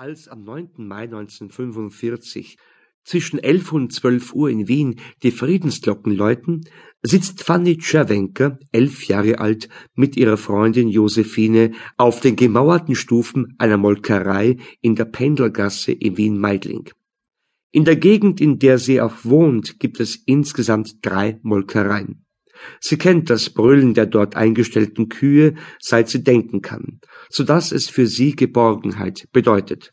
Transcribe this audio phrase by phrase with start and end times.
[0.00, 0.86] Als am 9.
[0.86, 2.56] Mai 1945
[3.02, 6.60] zwischen 11 und 12 Uhr in Wien die Friedensglocken läuten,
[7.02, 13.76] sitzt Fanny Czerwenka, elf Jahre alt, mit ihrer Freundin Josephine auf den gemauerten Stufen einer
[13.76, 16.90] Molkerei in der Pendelgasse in Wien-Meidling.
[17.72, 22.24] In der Gegend, in der sie auch wohnt, gibt es insgesamt drei Molkereien.
[22.80, 27.88] Sie kennt das Brüllen der dort eingestellten Kühe, seit sie denken kann, so dass es
[27.88, 29.92] für sie Geborgenheit bedeutet.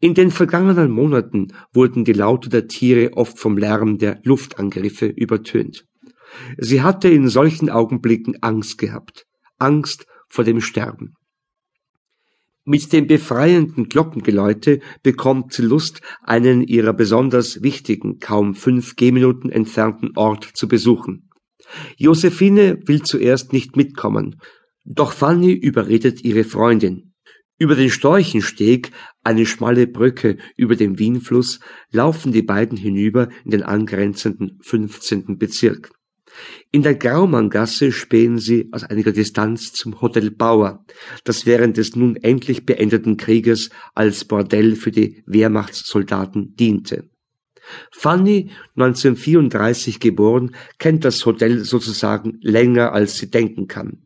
[0.00, 5.84] In den vergangenen Monaten wurden die Laute der Tiere oft vom Lärm der Luftangriffe übertönt.
[6.58, 9.24] Sie hatte in solchen Augenblicken Angst gehabt,
[9.58, 11.14] Angst vor dem Sterben.
[12.66, 20.12] Mit dem befreienden Glockengeläute bekommt sie Lust, einen ihrer besonders wichtigen, kaum fünf Gehminuten entfernten
[20.16, 21.28] Ort zu besuchen.
[21.96, 24.40] Josephine will zuerst nicht mitkommen,
[24.84, 27.14] doch Fanny überredet ihre Freundin.
[27.56, 28.90] Über den Storchensteg,
[29.22, 31.60] eine schmale Brücke über dem Wienfluss,
[31.92, 35.38] laufen die beiden hinüber in den angrenzenden 15.
[35.38, 35.90] Bezirk.
[36.72, 40.84] In der Graumanngasse spähen sie aus einiger Distanz zum Hotel Bauer,
[41.22, 47.08] das während des nun endlich beendeten Krieges als Bordell für die Wehrmachtssoldaten diente.
[47.90, 54.04] Fanny, 1934 geboren, kennt das Hotel sozusagen länger als sie denken kann.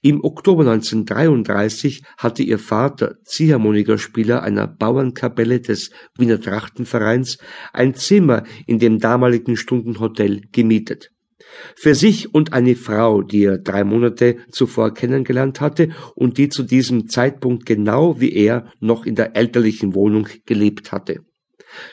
[0.00, 7.38] Im Oktober 1933 hatte ihr Vater, Ziehharmonikaspieler einer Bauernkapelle des Wiener Trachtenvereins,
[7.72, 11.10] ein Zimmer in dem damaligen Stundenhotel gemietet.
[11.76, 16.62] Für sich und eine Frau, die er drei Monate zuvor kennengelernt hatte und die zu
[16.62, 21.20] diesem Zeitpunkt genau wie er noch in der elterlichen Wohnung gelebt hatte.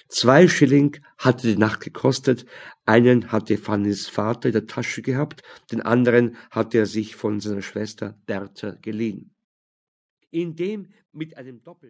[0.07, 2.45] Zwei Schilling hatte die Nacht gekostet,
[2.85, 7.61] einen hatte Fannys Vater in der Tasche gehabt, den anderen hatte er sich von seiner
[7.61, 9.33] Schwester Bertha geliehen.
[10.29, 11.89] In dem mit einem Doppel